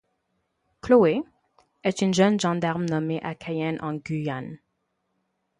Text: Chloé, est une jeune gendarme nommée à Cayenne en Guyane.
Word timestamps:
Chloé, 0.81 1.21
est 1.83 2.01
une 2.01 2.15
jeune 2.15 2.39
gendarme 2.39 2.85
nommée 2.87 3.21
à 3.21 3.35
Cayenne 3.35 3.77
en 3.83 3.93
Guyane. 3.97 4.57